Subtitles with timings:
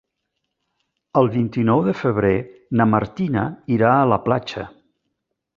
[1.21, 2.33] El vint-i-nou de febrer
[2.81, 3.47] na Martina
[3.79, 4.69] irà a la platja.